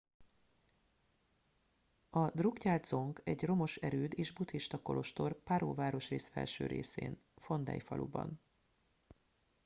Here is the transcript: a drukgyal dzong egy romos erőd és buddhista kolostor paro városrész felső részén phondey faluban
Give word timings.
a 2.09 2.29
drukgyal 2.29 2.77
dzong 2.77 3.21
egy 3.23 3.43
romos 3.43 3.75
erőd 3.75 4.13
és 4.17 4.31
buddhista 4.31 4.81
kolostor 4.81 5.43
paro 5.43 5.73
városrész 5.73 6.29
felső 6.29 6.65
részén 6.65 7.21
phondey 7.35 7.79
faluban 7.79 8.41